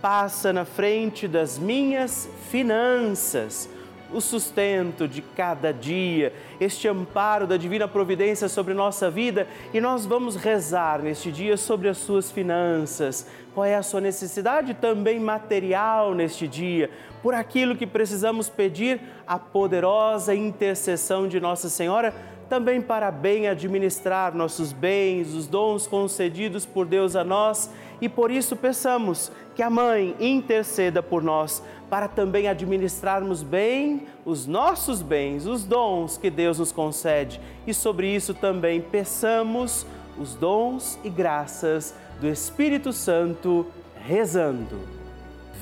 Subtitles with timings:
[0.00, 3.68] passa na frente das minhas finanças,
[4.12, 10.06] o sustento de cada dia, este amparo da divina providência sobre nossa vida e nós
[10.06, 13.26] vamos rezar neste dia sobre as suas finanças.
[13.52, 16.90] Qual é a sua necessidade também material neste dia?
[17.22, 22.14] Por aquilo que precisamos pedir, a poderosa intercessão de Nossa Senhora
[22.48, 27.70] também para bem administrar nossos bens, os dons concedidos por Deus a nós
[28.00, 34.46] e por isso peçamos que a Mãe interceda por nós para também administrarmos bem os
[34.46, 39.86] nossos bens, os dons que Deus nos concede e sobre isso também peçamos
[40.18, 43.66] os dons e graças do Espírito Santo
[44.04, 44.78] rezando.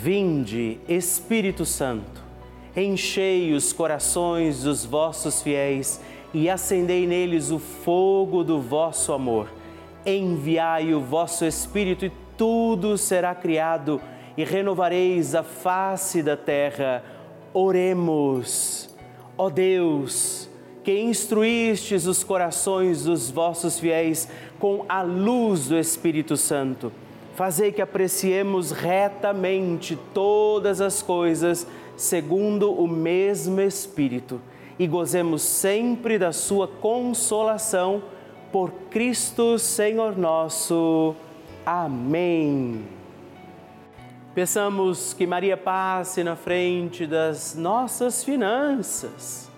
[0.00, 2.22] Vinde, Espírito Santo,
[2.76, 6.00] enchei os corações dos vossos fiéis
[6.34, 9.48] e acendei neles o fogo do vosso amor.
[10.04, 14.00] Enviai o vosso Espírito e tudo será criado
[14.36, 17.04] e renovareis a face da terra.
[17.54, 18.92] Oremos.
[19.38, 20.50] Ó Deus,
[20.82, 24.28] que instruístes os corações dos vossos fiéis
[24.58, 26.90] com a luz do Espírito Santo,
[27.36, 31.64] fazei que apreciemos retamente todas as coisas
[31.96, 34.40] segundo o mesmo Espírito
[34.78, 38.02] e gozemos sempre da sua consolação
[38.50, 41.14] por Cristo Senhor nosso.
[41.64, 42.84] Amém.
[44.34, 49.48] Peçamos que Maria passe na frente das nossas finanças.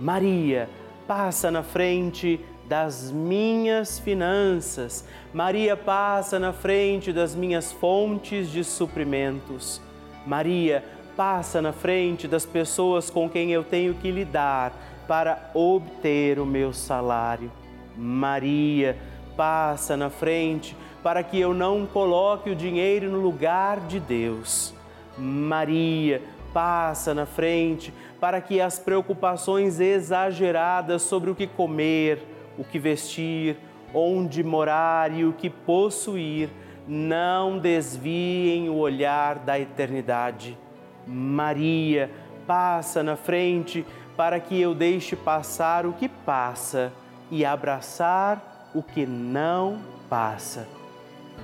[0.00, 0.68] Maria,
[1.06, 5.06] passa na frente das minhas finanças.
[5.32, 9.80] Maria, passa na frente das minhas fontes de suprimentos.
[10.26, 10.82] Maria,
[11.16, 14.72] passa na frente das pessoas com quem eu tenho que lidar
[15.06, 17.50] para obter o meu salário.
[17.96, 18.96] Maria,
[19.36, 24.74] passa na frente para que eu não coloque o dinheiro no lugar de Deus.
[25.16, 26.22] Maria,
[26.52, 32.22] passa na frente para que as preocupações exageradas sobre o que comer,
[32.56, 33.56] o que vestir,
[33.92, 36.48] onde morar e o que possuir
[36.86, 40.56] não desviem o olhar da eternidade.
[41.06, 42.10] Maria,
[42.46, 43.84] passa na frente
[44.16, 46.92] para que eu deixe passar o que passa
[47.30, 49.78] e abraçar o que não
[50.08, 50.68] passa.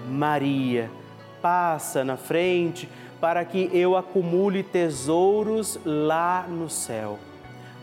[0.09, 0.91] Maria,
[1.43, 2.89] passa na frente
[3.21, 7.19] para que eu acumule tesouros lá no céu.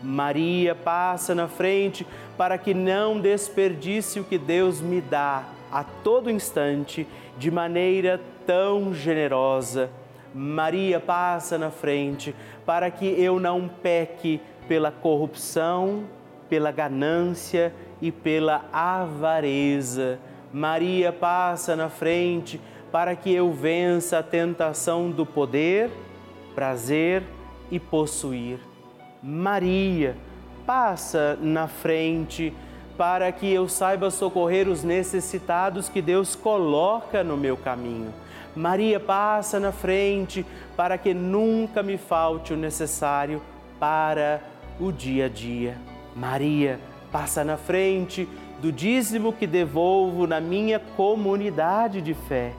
[0.02, 6.30] Maria passa na frente para que não desperdice o que Deus me dá a todo
[6.30, 9.90] instante de maneira tão generosa.
[10.38, 12.32] Maria passa na frente
[12.64, 16.04] para que eu não peque pela corrupção,
[16.48, 20.20] pela ganância e pela avareza.
[20.52, 22.60] Maria passa na frente
[22.92, 25.90] para que eu vença a tentação do poder,
[26.54, 27.24] prazer
[27.68, 28.60] e possuir.
[29.20, 30.16] Maria
[30.64, 32.54] passa na frente
[32.96, 38.14] para que eu saiba socorrer os necessitados que Deus coloca no meu caminho.
[38.54, 40.44] Maria passa na frente
[40.76, 43.40] para que nunca me falte o necessário
[43.78, 44.42] para
[44.80, 45.76] o dia a dia.
[46.14, 46.80] Maria
[47.12, 48.28] passa na frente
[48.60, 52.52] do dízimo que devolvo na minha comunidade de fé.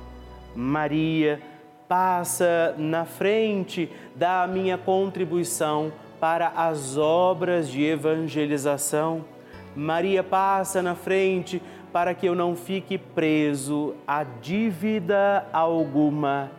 [0.56, 1.42] Maria
[1.88, 9.26] passa na frente da minha contribuição para as obras de evangelização.
[9.76, 16.52] Maria passa na frente para que eu não fique preso a dívida alguma.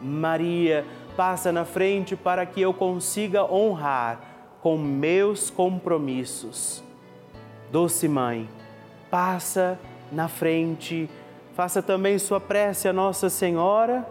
[0.00, 0.84] Maria
[1.16, 4.20] passa na frente para que eu consiga honrar
[4.62, 6.82] com meus compromissos.
[7.70, 8.48] Doce Mãe,
[9.10, 9.78] passa
[10.10, 11.08] na frente,
[11.54, 14.06] faça também sua prece a Nossa Senhora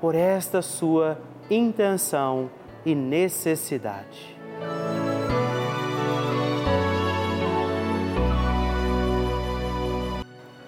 [0.00, 1.18] por esta sua
[1.50, 2.50] intenção
[2.84, 4.36] e necessidade.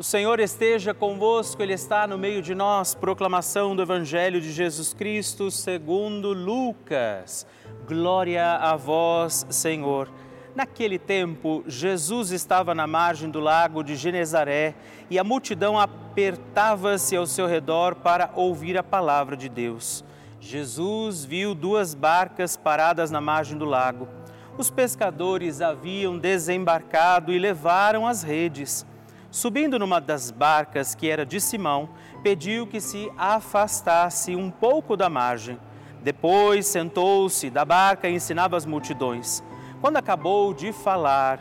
[0.00, 2.94] O Senhor esteja convosco, Ele está no meio de nós.
[2.94, 7.46] Proclamação do Evangelho de Jesus Cristo segundo Lucas.
[7.86, 10.08] Glória a vós, Senhor.
[10.54, 14.74] Naquele tempo, Jesus estava na margem do lago de Genezaré
[15.10, 20.02] e a multidão apertava-se ao seu redor para ouvir a palavra de Deus.
[20.40, 24.08] Jesus viu duas barcas paradas na margem do lago.
[24.56, 28.86] Os pescadores haviam desembarcado e levaram as redes.
[29.30, 31.88] Subindo numa das barcas que era de Simão,
[32.22, 35.58] pediu que se afastasse um pouco da margem.
[36.02, 39.42] Depois sentou-se da barca e ensinava as multidões.
[39.80, 41.40] Quando acabou de falar,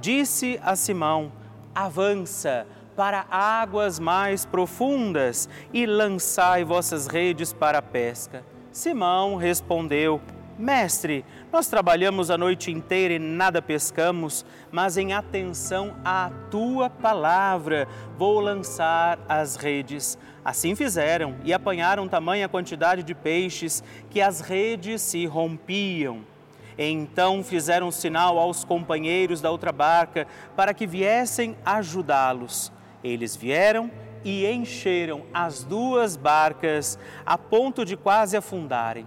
[0.00, 1.32] disse a Simão:
[1.74, 8.44] Avança para águas mais profundas e lançai vossas redes para a pesca.
[8.70, 10.20] Simão respondeu:
[10.60, 17.88] Mestre, nós trabalhamos a noite inteira e nada pescamos, mas em atenção à tua palavra
[18.18, 20.18] vou lançar as redes.
[20.44, 26.26] Assim fizeram e apanharam tamanha quantidade de peixes que as redes se rompiam.
[26.76, 32.70] Então fizeram sinal aos companheiros da outra barca para que viessem ajudá-los.
[33.02, 33.90] Eles vieram
[34.22, 39.06] e encheram as duas barcas a ponto de quase afundarem.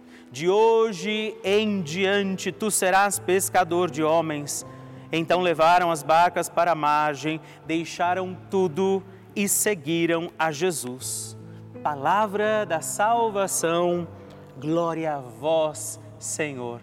[0.31, 4.65] De hoje em diante tu serás pescador de homens.
[5.11, 9.03] Então levaram as barcas para a margem, deixaram tudo
[9.35, 11.37] e seguiram a Jesus.
[11.83, 14.07] Palavra da salvação,
[14.57, 16.81] glória a vós, Senhor.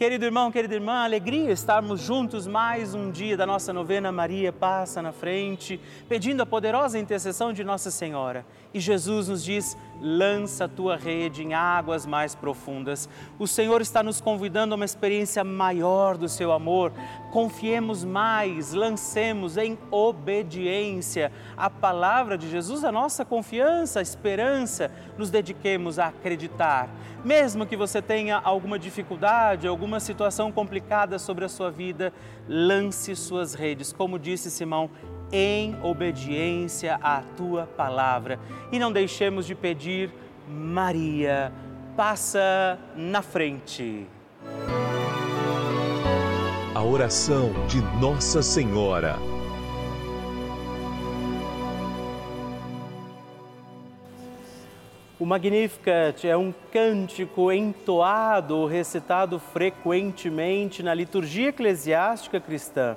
[0.00, 5.02] Querido irmão, querida irmã, alegria estarmos juntos mais um dia da nossa novena Maria Passa
[5.02, 5.78] na Frente,
[6.08, 8.46] pedindo a poderosa intercessão de Nossa Senhora.
[8.72, 13.08] E Jesus nos diz: lança a tua rede em águas mais profundas.
[13.38, 16.92] O Senhor está nos convidando a uma experiência maior do seu amor.
[17.32, 25.30] Confiemos mais, lancemos em obediência a palavra de Jesus, a nossa confiança, a esperança, nos
[25.30, 26.88] dediquemos a acreditar.
[27.24, 32.12] Mesmo que você tenha alguma dificuldade, alguma situação complicada sobre a sua vida,
[32.48, 33.92] lance suas redes.
[33.92, 34.88] Como disse Simão,
[35.32, 38.38] em obediência à tua palavra.
[38.72, 40.10] E não deixemos de pedir,
[40.48, 41.52] Maria,
[41.96, 44.06] passa na frente.
[46.74, 49.16] A oração de Nossa Senhora.
[55.20, 62.96] O Magnificat é um cântico entoado, recitado frequentemente na liturgia eclesiástica cristã.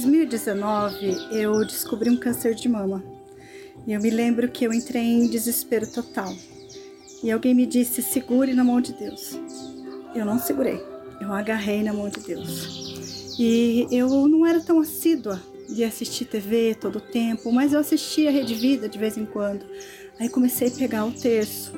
[0.00, 3.04] 2019, eu descobri um câncer de mama.
[3.86, 6.34] E eu me lembro que eu entrei em desespero total.
[7.22, 9.38] E alguém me disse: segure na mão de Deus.
[10.14, 10.80] Eu não segurei,
[11.20, 13.36] eu agarrei na mão de Deus.
[13.38, 18.28] E eu não era tão assídua de assistir TV todo o tempo, mas eu assistia
[18.28, 19.64] a Rede Vida de vez em quando.
[20.18, 21.72] Aí comecei a pegar o terço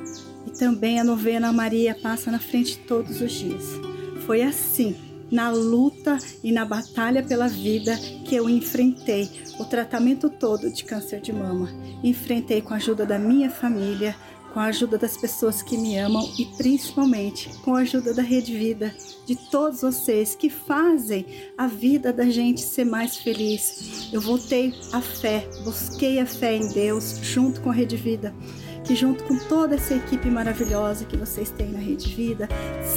[0.59, 3.65] também a novena Maria passa na frente todos os dias.
[4.25, 4.97] Foi assim,
[5.35, 11.21] na luta e na batalha pela vida que eu enfrentei o tratamento todo de câncer
[11.21, 11.69] de mama.
[12.05, 14.15] Enfrentei com a ajuda da minha família,
[14.53, 18.57] com a ajuda das pessoas que me amam e principalmente com a ajuda da Rede
[18.57, 18.95] Vida,
[19.27, 21.27] de todos vocês que fazem
[21.59, 24.11] a vida da gente ser mais feliz.
[24.13, 28.33] Eu voltei à fé, busquei a fé em Deus junto com a Rede Vida
[28.85, 32.49] que junto com toda essa equipe maravilhosa que vocês têm na Rede Vida,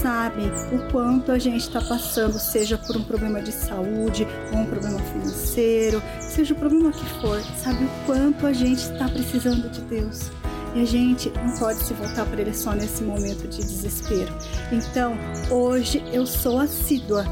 [0.02, 4.66] sabem o quanto a gente está passando, seja por um problema de saúde ou um
[4.66, 9.82] problema financeiro, seja o problema que for, sabe o quanto a gente está precisando de
[9.82, 10.30] Deus.
[10.76, 14.32] E a gente não pode se voltar para ele só nesse momento de desespero.
[14.72, 15.18] Então,
[15.50, 17.26] hoje eu sou assídua.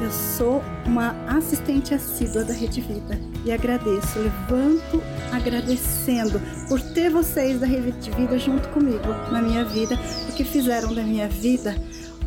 [0.00, 7.60] Eu sou uma assistente assídua da Rede Vida e agradeço, levanto agradecendo por ter vocês
[7.60, 11.76] da Rede Vida junto comigo na minha vida, porque fizeram da minha vida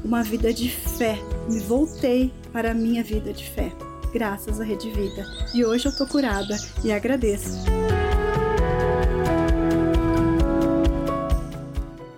[0.06, 1.18] uma vida de fé.
[1.50, 3.72] Me voltei para a minha vida de fé,
[4.14, 5.26] graças à Rede Vida.
[5.56, 7.58] E hoje eu tô curada e agradeço.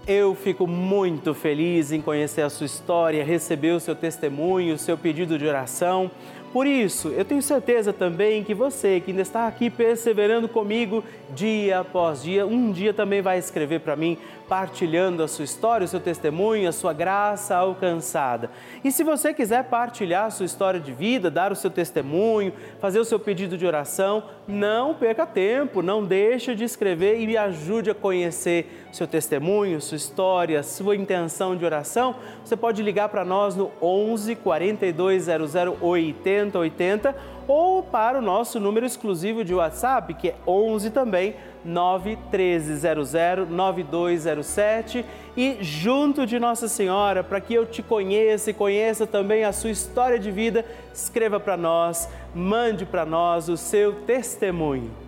[0.07, 4.95] Eu fico muito feliz em conhecer a sua história, receber o seu testemunho, o seu
[4.95, 6.11] pedido de oração.
[6.53, 11.79] Por isso, eu tenho certeza também que você que ainda está aqui perseverando comigo dia
[11.79, 15.99] após dia, um dia também vai escrever para mim, partilhando a sua história, o seu
[15.99, 18.49] testemunho, a sua graça alcançada.
[18.85, 22.99] E se você quiser partilhar a sua história de vida, dar o seu testemunho, fazer
[22.99, 27.89] o seu pedido de oração, não perca tempo, não deixe de escrever e me ajude
[27.89, 32.15] a conhecer seu testemunho, sua história, sua intenção de oração.
[32.43, 37.15] Você pode ligar para nós no 11 4200 80 8080
[37.47, 43.13] ou para o nosso número exclusivo de WhatsApp, que é 11 também 91300
[43.49, 49.51] 9207 e junto de Nossa Senhora, para que eu te conheça e conheça também a
[49.51, 55.04] sua história de vida, escreva para nós, mande para nós o seu testemunho.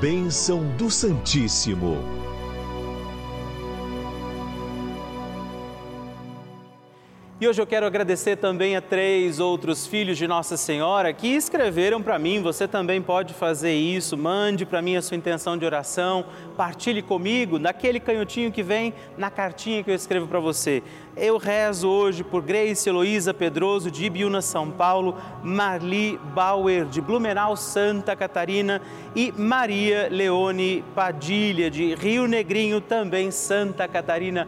[0.02, 2.23] Bênção do Santíssimo.
[7.44, 12.02] E hoje eu quero agradecer também a três outros filhos de Nossa Senhora que escreveram
[12.02, 12.42] para mim.
[12.42, 14.18] Você também pode fazer isso.
[14.18, 16.24] Mande para mim a sua intenção de oração,
[16.56, 20.82] partilhe comigo naquele canhotinho que vem na cartinha que eu escrevo para você.
[21.18, 27.58] Eu rezo hoje por Grace Heloísa Pedroso, de Ibiúna, São Paulo, Marli Bauer, de Blumenau,
[27.58, 28.82] Santa Catarina
[29.14, 34.48] e Maria Leone Padilha, de Rio Negrinho, também Santa Catarina